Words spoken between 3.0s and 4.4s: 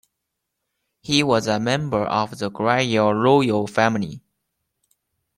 royal family.